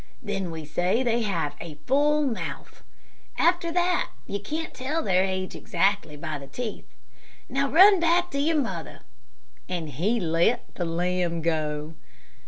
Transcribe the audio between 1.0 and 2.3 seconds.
they have 'a full